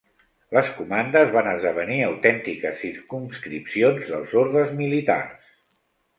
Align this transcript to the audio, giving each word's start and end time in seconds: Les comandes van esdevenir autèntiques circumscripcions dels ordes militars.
Les 0.55 0.69
comandes 0.77 1.29
van 1.35 1.49
esdevenir 1.51 1.97
autèntiques 2.05 2.81
circumscripcions 2.85 4.09
dels 4.09 4.35
ordes 4.43 4.75
militars. 4.83 5.55